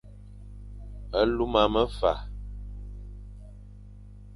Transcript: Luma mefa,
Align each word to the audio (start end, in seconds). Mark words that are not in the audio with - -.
Luma 1.35 1.63
mefa, 1.73 2.13